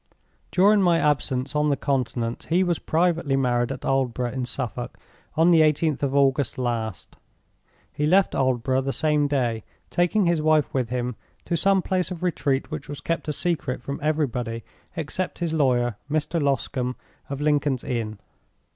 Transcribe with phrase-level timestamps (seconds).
[0.49, 4.97] During my absence on the Continent he was privately married at Aldborough, in Suffolk,
[5.37, 7.17] on the eighteenth of August last.
[7.93, 12.23] He left Aldborough the same day, taking his wife with him to some place of
[12.23, 14.63] retreat which was kept a secret from everybody
[14.95, 16.41] except his lawyer, Mr.
[16.41, 16.95] Loscombe,
[17.29, 18.17] of Lincoln's Inn.